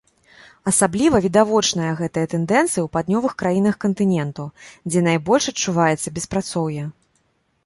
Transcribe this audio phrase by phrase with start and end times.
[0.69, 4.43] Асабліва відавочная гэтая тэндэнцыя ў паўднёвых краінах кантыненту,
[4.89, 6.83] дзе найбольш адчуваецца беспрацоўе.